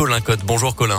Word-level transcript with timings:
Colin 0.00 0.22
Cotte. 0.22 0.46
Bonjour 0.46 0.74
Colin. 0.74 0.96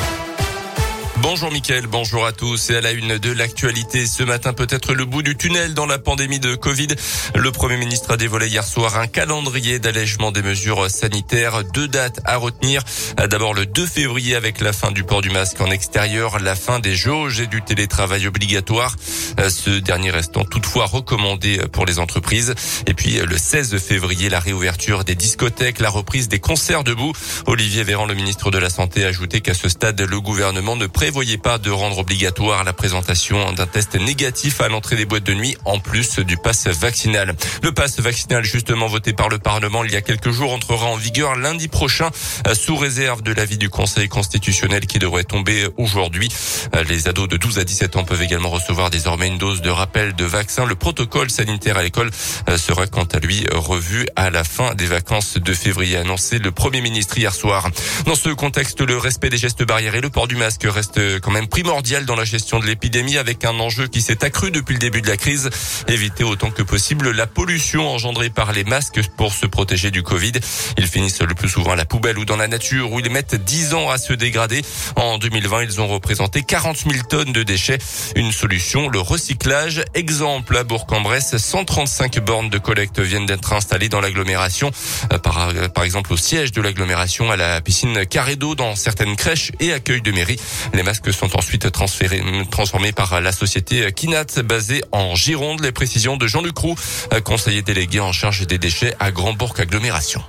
Bonjour 1.17 1.51
Mickaël, 1.51 1.85
bonjour 1.87 2.25
à 2.25 2.31
tous 2.31 2.71
et 2.71 2.77
à 2.77 2.81
la 2.81 2.91
une 2.91 3.17
de 3.17 3.31
l'actualité. 3.31 4.07
Ce 4.07 4.23
matin 4.23 4.53
peut-être 4.53 4.93
le 4.93 5.05
bout 5.05 5.21
du 5.21 5.35
tunnel 5.35 5.73
dans 5.73 5.85
la 5.85 5.99
pandémie 5.99 6.39
de 6.39 6.55
Covid. 6.55 6.87
Le 7.35 7.51
Premier 7.51 7.77
ministre 7.77 8.11
a 8.11 8.17
dévoilé 8.17 8.47
hier 8.47 8.63
soir 8.63 8.97
un 8.97 9.07
calendrier 9.07 9.77
d'allègement 9.77 10.31
des 10.31 10.41
mesures 10.41 10.89
sanitaires. 10.89 11.63
Deux 11.73 11.87
dates 11.87 12.21
à 12.25 12.37
retenir. 12.37 12.83
D'abord 13.17 13.53
le 13.53 13.65
2 13.65 13.85
février 13.85 14.35
avec 14.35 14.61
la 14.61 14.73
fin 14.73 14.91
du 14.91 15.03
port 15.03 15.21
du 15.21 15.29
masque 15.29 15.61
en 15.61 15.69
extérieur, 15.69 16.39
la 16.39 16.55
fin 16.55 16.79
des 16.79 16.95
jauges 16.95 17.39
et 17.39 17.47
du 17.47 17.61
télétravail 17.61 18.25
obligatoire. 18.25 18.95
Ce 19.37 19.69
dernier 19.79 20.09
restant 20.11 20.43
toutefois 20.43 20.85
recommandé 20.85 21.59
pour 21.71 21.85
les 21.85 21.99
entreprises. 21.99 22.55
Et 22.87 22.93
puis 22.93 23.17
le 23.17 23.37
16 23.37 23.77
février, 23.77 24.29
la 24.29 24.39
réouverture 24.39 25.03
des 25.03 25.15
discothèques, 25.15 25.79
la 25.79 25.89
reprise 25.89 26.29
des 26.29 26.39
concerts 26.39 26.83
debout. 26.83 27.13
Olivier 27.45 27.83
Véran, 27.83 28.05
le 28.05 28.15
ministre 28.15 28.49
de 28.49 28.57
la 28.57 28.69
Santé, 28.69 29.03
a 29.05 29.09
ajouté 29.09 29.41
qu'à 29.41 29.53
ce 29.53 29.69
stade, 29.69 30.01
le 30.01 30.19
gouvernement 30.19 30.75
ne 30.75 30.87
prévoyez 31.01 31.39
pas 31.39 31.57
de 31.57 31.71
rendre 31.71 31.97
obligatoire 31.97 32.63
la 32.63 32.73
présentation 32.73 33.53
d'un 33.53 33.65
test 33.65 33.95
négatif 33.95 34.61
à 34.61 34.69
l'entrée 34.69 34.95
des 34.95 35.05
boîtes 35.05 35.23
de 35.23 35.33
nuit 35.33 35.57
en 35.65 35.79
plus 35.79 36.19
du 36.19 36.37
pass 36.37 36.67
vaccinal. 36.67 37.35
Le 37.63 37.71
pass 37.71 37.99
vaccinal 37.99 38.43
justement 38.43 38.85
voté 38.85 39.11
par 39.11 39.27
le 39.27 39.39
Parlement 39.39 39.83
il 39.83 39.91
y 39.91 39.95
a 39.95 40.01
quelques 40.01 40.29
jours 40.29 40.53
entrera 40.53 40.85
en 40.85 40.97
vigueur 40.97 41.35
lundi 41.37 41.69
prochain 41.69 42.11
euh, 42.47 42.53
sous 42.53 42.75
réserve 42.75 43.23
de 43.23 43.33
l'avis 43.33 43.57
du 43.57 43.67
Conseil 43.67 44.09
constitutionnel 44.09 44.85
qui 44.85 44.99
devrait 44.99 45.23
tomber 45.23 45.67
aujourd'hui. 45.77 46.29
Euh, 46.75 46.83
les 46.83 47.07
ados 47.07 47.27
de 47.27 47.37
12 47.37 47.57
à 47.57 47.63
17 47.63 47.95
ans 47.95 48.03
peuvent 48.03 48.21
également 48.21 48.51
recevoir 48.51 48.91
désormais 48.91 49.27
une 49.27 49.39
dose 49.39 49.63
de 49.63 49.71
rappel 49.71 50.13
de 50.13 50.25
vaccin. 50.25 50.65
Le 50.67 50.75
protocole 50.75 51.31
sanitaire 51.31 51.77
à 51.77 51.83
l'école 51.83 52.11
euh, 52.47 52.59
sera 52.59 52.85
quant 52.85 53.05
à 53.05 53.17
lui 53.17 53.47
revu 53.51 54.05
à 54.15 54.29
la 54.29 54.43
fin 54.43 54.75
des 54.75 54.85
vacances 54.85 55.39
de 55.39 55.53
février, 55.55 55.97
annoncé 55.97 56.37
le 56.37 56.51
Premier 56.51 56.81
ministre 56.81 57.17
hier 57.17 57.33
soir. 57.33 57.71
Dans 58.05 58.13
ce 58.13 58.29
contexte, 58.29 58.81
le 58.81 58.99
respect 58.99 59.31
des 59.31 59.37
gestes 59.37 59.63
barrières 59.63 59.95
et 59.95 60.01
le 60.01 60.11
port 60.11 60.27
du 60.27 60.35
masque 60.35 60.67
reste 60.91 61.19
quand 61.21 61.31
même 61.31 61.47
primordial 61.47 62.05
dans 62.05 62.15
la 62.15 62.25
gestion 62.25 62.59
de 62.59 62.65
l'épidémie 62.65 63.17
avec 63.17 63.45
un 63.45 63.59
enjeu 63.59 63.87
qui 63.87 64.01
s'est 64.01 64.23
accru 64.23 64.51
depuis 64.51 64.73
le 64.73 64.79
début 64.79 65.01
de 65.01 65.07
la 65.07 65.17
crise. 65.17 65.49
Éviter 65.87 66.23
autant 66.23 66.51
que 66.51 66.63
possible 66.63 67.11
la 67.11 67.27
pollution 67.27 67.89
engendrée 67.89 68.29
par 68.29 68.51
les 68.51 68.63
masques 68.63 69.01
pour 69.17 69.33
se 69.33 69.45
protéger 69.45 69.91
du 69.91 70.03
Covid. 70.03 70.33
Ils 70.77 70.87
finissent 70.87 71.21
le 71.21 71.33
plus 71.33 71.49
souvent 71.49 71.71
à 71.71 71.75
la 71.75 71.85
poubelle 71.85 72.17
ou 72.17 72.25
dans 72.25 72.35
la 72.35 72.47
nature 72.47 72.91
où 72.91 72.99
ils 72.99 73.09
mettent 73.09 73.35
10 73.35 73.73
ans 73.73 73.89
à 73.89 73.97
se 73.97 74.13
dégrader. 74.13 74.63
En 74.95 75.17
2020, 75.17 75.63
ils 75.63 75.81
ont 75.81 75.87
représenté 75.87 76.43
40 76.43 76.77
000 76.77 76.93
tonnes 77.09 77.31
de 77.31 77.43
déchets. 77.43 77.77
Une 78.15 78.31
solution, 78.31 78.89
le 78.89 78.99
recyclage. 78.99 79.83
Exemple 79.93 80.57
à 80.57 80.63
Bourg-en-Bresse, 80.63 81.37
135 81.37 82.19
bornes 82.19 82.49
de 82.49 82.57
collecte 82.57 82.99
viennent 82.99 83.25
d'être 83.25 83.53
installées 83.53 83.89
dans 83.89 84.01
l'agglomération. 84.01 84.71
Euh, 85.13 85.17
par, 85.19 85.49
euh, 85.49 85.67
par 85.67 85.83
exemple, 85.83 86.13
au 86.13 86.17
siège 86.17 86.51
de 86.51 86.61
l'agglomération, 86.61 87.31
à 87.31 87.37
la 87.37 87.61
piscine 87.61 88.05
Carré 88.05 88.35
dans 88.35 88.75
certaines 88.75 89.15
crèches 89.15 89.51
et 89.59 89.73
accueils 89.73 90.01
de 90.01 90.11
mairie. 90.11 90.39
Masques 90.83 91.11
sont 91.13 91.35
ensuite 91.37 91.71
transformés 91.71 92.91
par 92.91 93.21
la 93.21 93.31
société 93.31 93.91
Kinat 93.91 94.43
basée 94.43 94.83
en 94.91 95.15
Gironde. 95.15 95.61
Les 95.61 95.71
précisions 95.71 96.17
de 96.17 96.27
Jean-Luc 96.27 96.57
Roux, 96.57 96.75
conseiller 97.23 97.61
délégué 97.61 97.99
en 97.99 98.11
charge 98.11 98.45
des 98.47 98.57
déchets 98.57 98.95
à 98.99 99.11
Grand-Bourg 99.11 99.53
Agglomération. 99.59 100.21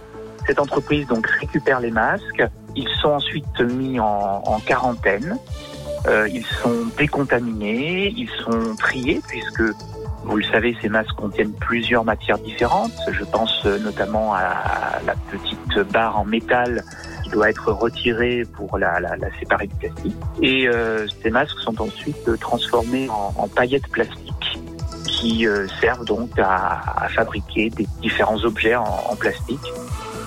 Cette 0.46 0.58
entreprise 0.58 1.06
donc 1.06 1.26
récupère 1.26 1.80
les 1.80 1.90
masques. 1.90 2.42
Ils 2.74 2.88
sont 3.00 3.10
ensuite 3.10 3.60
mis 3.60 4.00
en, 4.00 4.60
quarantaine. 4.66 5.38
Euh, 6.06 6.28
ils 6.28 6.44
sont 6.62 6.86
décontaminés, 6.98 8.12
ils 8.16 8.30
sont 8.44 8.74
triés 8.76 9.20
puisque 9.28 9.62
vous 10.24 10.36
le 10.36 10.44
savez, 10.44 10.76
ces 10.80 10.88
masques 10.88 11.14
contiennent 11.14 11.52
plusieurs 11.52 12.04
matières 12.04 12.38
différentes. 12.38 12.92
Je 13.10 13.24
pense 13.24 13.64
notamment 13.64 14.34
à 14.34 15.00
la 15.06 15.14
petite 15.30 15.92
barre 15.92 16.18
en 16.18 16.24
métal 16.24 16.84
doit 17.32 17.50
être 17.50 17.72
retiré 17.72 18.44
pour 18.56 18.78
la, 18.78 19.00
la, 19.00 19.16
séparer 19.38 19.66
du 19.66 19.74
plastique. 19.76 20.16
Et 20.40 20.68
euh, 20.68 21.06
ces 21.22 21.30
masques 21.30 21.58
sont 21.60 21.80
ensuite 21.80 22.38
transformés 22.38 23.08
en, 23.08 23.48
paillettes 23.48 23.88
plastiques 23.88 24.58
qui 25.06 25.46
euh, 25.46 25.66
servent 25.80 26.04
donc 26.04 26.30
à, 26.38 27.08
fabriquer 27.14 27.70
des 27.70 27.86
différents 28.00 28.42
objets 28.44 28.76
en, 28.76 29.16
plastique 29.16 29.72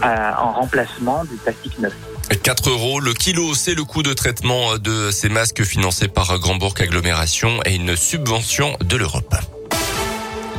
en 0.03 0.51
remplacement 0.51 1.23
du 1.23 1.35
plastique 1.37 1.79
neuf. 1.79 1.95
4 2.43 2.69
euros 2.69 2.99
le 2.99 3.13
kilo, 3.13 3.55
c'est 3.55 3.75
le 3.75 3.83
coût 3.83 4.03
de 4.03 4.13
traitement 4.13 4.77
de 4.77 5.09
ces 5.11 5.29
masques 5.29 5.63
financés 5.63 6.07
par 6.07 6.37
Grand-Bourg 6.37 6.73
Agglomération 6.79 7.59
et 7.65 7.75
une 7.75 7.95
subvention 7.95 8.77
de 8.83 8.97
l'Europe. 8.97 9.35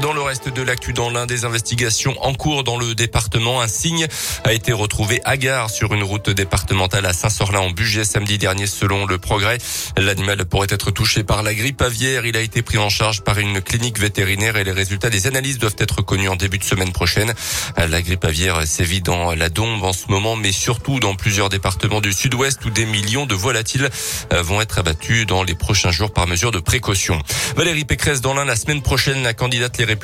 Dans 0.06 0.12
le 0.12 0.22
reste 0.22 0.48
de 0.48 0.62
l'actu 0.62 0.92
dans 0.92 1.10
l'un 1.10 1.26
des 1.26 1.44
investigations 1.44 2.14
en 2.24 2.32
cours 2.32 2.62
dans 2.62 2.78
le 2.78 2.94
département, 2.94 3.60
un 3.60 3.66
signe 3.66 4.06
a 4.44 4.52
été 4.52 4.72
retrouvé 4.72 5.20
à 5.24 5.36
gare 5.36 5.68
sur 5.68 5.92
une 5.94 6.04
route 6.04 6.30
départementale 6.30 7.04
à 7.06 7.12
Saint-Sorlin 7.12 7.58
en 7.58 7.70
Bugey 7.70 8.04
samedi 8.04 8.38
dernier 8.38 8.68
selon 8.68 9.04
le 9.04 9.18
progrès. 9.18 9.58
L'animal 9.96 10.44
pourrait 10.44 10.68
être 10.70 10.92
touché 10.92 11.24
par 11.24 11.42
la 11.42 11.54
grippe 11.54 11.82
aviaire. 11.82 12.24
Il 12.24 12.36
a 12.36 12.40
été 12.40 12.62
pris 12.62 12.78
en 12.78 12.88
charge 12.88 13.22
par 13.22 13.40
une 13.40 13.60
clinique 13.60 13.98
vétérinaire 13.98 14.56
et 14.56 14.62
les 14.62 14.70
résultats 14.70 15.10
des 15.10 15.26
analyses 15.26 15.58
doivent 15.58 15.74
être 15.80 16.02
connus 16.02 16.28
en 16.28 16.36
début 16.36 16.58
de 16.58 16.64
semaine 16.64 16.92
prochaine. 16.92 17.34
La 17.76 18.00
grippe 18.00 18.24
aviaire 18.24 18.64
sévit 18.64 19.00
dans 19.00 19.34
la 19.34 19.48
Dombe 19.48 19.82
en 19.82 19.92
ce 19.92 20.06
moment, 20.06 20.36
mais 20.36 20.52
surtout 20.52 21.00
dans 21.00 21.16
plusieurs 21.16 21.48
départements 21.48 22.00
du 22.00 22.12
sud-ouest 22.12 22.64
où 22.64 22.70
des 22.70 22.86
millions 22.86 23.26
de 23.26 23.34
volatiles 23.34 23.90
vont 24.30 24.60
être 24.60 24.78
abattus 24.78 25.26
dans 25.26 25.42
les 25.42 25.56
prochains 25.56 25.90
jours 25.90 26.12
par 26.12 26.28
mesure 26.28 26.52
de 26.52 26.60
précaution. 26.60 27.20
Valérie 27.56 27.84
Pécresse 27.84 28.20
dans 28.20 28.34
l'un 28.34 28.44
la 28.44 28.54
semaine 28.54 28.82
prochaine, 28.82 29.24
la 29.24 29.34
candidate 29.34 29.78
les 29.78 29.95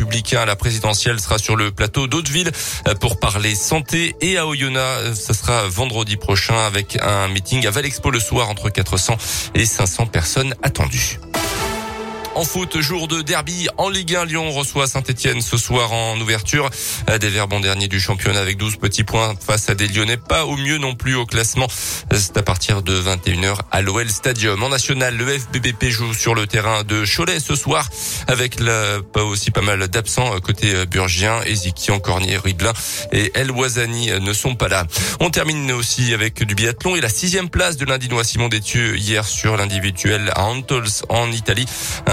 la 0.46 0.56
présidentielle 0.56 1.20
sera 1.20 1.38
sur 1.38 1.56
le 1.56 1.70
plateau 1.70 2.06
d'Hauteville 2.06 2.50
euh, 2.88 2.94
pour 2.94 3.18
parler 3.18 3.54
santé 3.54 4.16
et 4.20 4.38
à 4.38 4.46
Oyonnax. 4.46 5.14
Ce 5.14 5.34
sera 5.34 5.66
vendredi 5.68 6.16
prochain 6.16 6.58
avec 6.66 6.98
un 7.00 7.28
meeting 7.28 7.66
à 7.66 7.70
Valexpo 7.70 8.10
le 8.10 8.20
soir 8.20 8.48
entre 8.48 8.70
400 8.70 9.16
et 9.54 9.66
500 9.66 10.06
personnes 10.06 10.54
attendues. 10.62 11.18
En 12.34 12.44
foot, 12.44 12.80
jour 12.80 13.08
de 13.08 13.20
derby 13.20 13.68
en 13.76 13.90
Ligue 13.90 14.16
1, 14.16 14.24
Lyon 14.24 14.50
reçoit 14.52 14.86
Saint-Etienne 14.86 15.42
ce 15.42 15.58
soir 15.58 15.92
en 15.92 16.18
ouverture. 16.18 16.70
Des 17.20 17.28
verbes 17.28 17.52
en 17.52 17.60
dernier 17.60 17.88
du 17.88 18.00
championnat 18.00 18.40
avec 18.40 18.56
12 18.56 18.76
petits 18.76 19.04
points 19.04 19.34
face 19.38 19.68
à 19.68 19.74
des 19.74 19.86
Lyonnais. 19.86 20.16
Pas 20.16 20.46
au 20.46 20.56
mieux 20.56 20.78
non 20.78 20.94
plus 20.94 21.14
au 21.14 21.26
classement. 21.26 21.66
C'est 22.10 22.38
à 22.38 22.42
partir 22.42 22.80
de 22.80 22.98
21h 22.98 23.58
à 23.70 23.82
l'OL 23.82 24.08
Stadium. 24.08 24.62
En 24.62 24.70
national, 24.70 25.14
le 25.14 25.38
FBBP 25.38 25.90
joue 25.90 26.14
sur 26.14 26.34
le 26.34 26.46
terrain 26.46 26.84
de 26.84 27.04
Cholet 27.04 27.38
ce 27.38 27.54
soir 27.54 27.86
avec 28.28 28.60
la, 28.60 29.00
pas 29.12 29.24
aussi 29.24 29.50
pas 29.50 29.60
mal 29.60 29.86
d'absents 29.88 30.40
côté 30.40 30.86
burgien. 30.86 31.42
Ezikian, 31.42 32.00
Cornier, 32.00 32.38
Riblin 32.38 32.72
et 33.12 33.30
El 33.34 33.50
Wazani 33.50 34.10
ne 34.20 34.32
sont 34.32 34.54
pas 34.54 34.68
là. 34.68 34.86
On 35.20 35.28
termine 35.28 35.70
aussi 35.72 36.14
avec 36.14 36.42
du 36.42 36.54
biathlon 36.54 36.96
et 36.96 37.02
la 37.02 37.10
sixième 37.10 37.50
place 37.50 37.76
de 37.76 37.84
l'Indinois 37.84 38.24
Simon 38.24 38.48
Détieux 38.48 38.96
hier 38.96 39.26
sur 39.26 39.58
l'individuel 39.58 40.32
à 40.34 40.44
Antols 40.44 40.88
en 41.10 41.30
Italie 41.30 41.66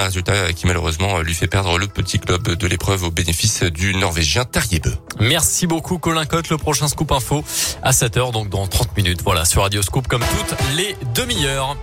résultat 0.10 0.54
qui 0.54 0.66
malheureusement 0.66 1.20
lui 1.20 1.36
fait 1.36 1.46
perdre 1.48 1.78
le 1.78 1.86
petit 1.86 2.18
club 2.18 2.42
de 2.56 2.68
l'épreuve 2.68 3.04
au 3.04 3.12
bénéfice 3.12 3.62
du 3.62 3.94
Norvégien 3.94 4.44
Tarjebeu. 4.44 4.92
Merci 5.20 5.68
beaucoup 5.68 6.00
Colin 6.00 6.26
Cotte. 6.26 6.50
Le 6.50 6.58
prochain 6.58 6.88
Scoop 6.88 7.12
Info 7.12 7.44
à 7.84 7.92
7h, 7.92 8.32
donc 8.32 8.50
dans 8.50 8.66
30 8.66 8.98
minutes. 8.98 9.22
Voilà, 9.24 9.46
sur 9.46 9.62
Radio 9.62 9.84
Scoop 9.84 10.08
comme 10.08 10.22
toutes 10.22 10.58
les 10.76 10.96
demi-heures. 11.14 11.78